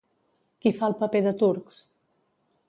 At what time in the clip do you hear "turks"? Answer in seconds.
1.43-1.79